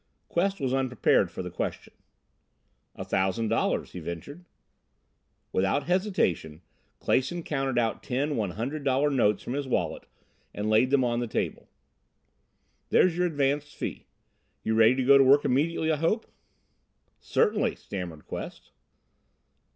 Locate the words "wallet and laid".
9.67-10.89